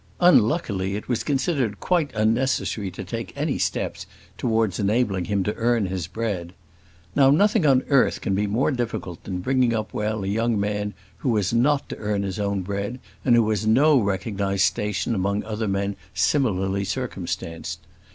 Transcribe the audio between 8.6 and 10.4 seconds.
difficult than bringing up well a